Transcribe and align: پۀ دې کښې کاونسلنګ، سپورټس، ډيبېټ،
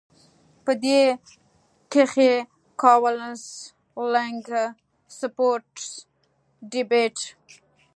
پۀ 0.63 0.73
دې 0.83 1.01
کښې 1.91 2.33
کاونسلنګ، 2.81 4.45
سپورټس، 5.17 5.87
ډيبېټ، 6.71 7.17